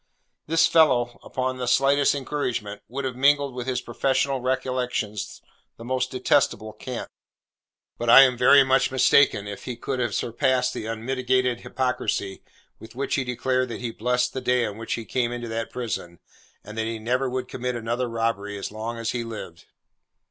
This 0.47 0.65
fellow, 0.65 1.19
upon 1.23 1.57
the 1.59 1.67
slightest 1.67 2.15
encouragement, 2.15 2.81
would 2.87 3.05
have 3.05 3.15
mingled 3.15 3.53
with 3.53 3.67
his 3.67 3.81
professional 3.81 4.41
recollections 4.41 5.43
the 5.77 5.85
most 5.85 6.09
detestable 6.09 6.73
cant; 6.73 7.07
but 7.99 8.09
I 8.09 8.21
am 8.23 8.35
very 8.35 8.63
much 8.63 8.89
mistaken 8.91 9.47
if 9.47 9.65
he 9.65 9.75
could 9.75 9.99
have 9.99 10.15
surpassed 10.15 10.73
the 10.73 10.87
unmitigated 10.87 11.59
hypocrisy 11.59 12.41
with 12.79 12.95
which 12.95 13.13
he 13.13 13.23
declared 13.23 13.69
that 13.69 13.81
he 13.81 13.91
blessed 13.91 14.33
the 14.33 14.41
day 14.41 14.65
on 14.65 14.79
which 14.79 14.95
he 14.95 15.05
came 15.05 15.31
into 15.31 15.49
that 15.49 15.69
prison, 15.69 16.17
and 16.63 16.75
that 16.79 16.87
he 16.87 16.97
never 16.97 17.29
would 17.29 17.47
commit 17.47 17.75
another 17.75 18.09
robbery 18.09 18.57
as 18.57 18.71
long 18.71 18.97
as 18.97 19.11
he 19.11 19.23
lived. 19.23 19.67